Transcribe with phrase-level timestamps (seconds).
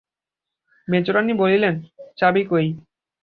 [0.87, 1.75] মেজোরানী বললেন,
[2.17, 2.67] চাবি কই?